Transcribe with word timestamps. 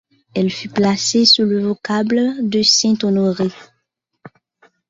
Elle 0.33 0.49
fut 0.49 0.69
placée 0.69 1.25
sous 1.25 1.43
le 1.43 1.59
vocable 1.61 2.49
de 2.49 2.63
saint 2.63 2.97
Honoré. 3.03 3.49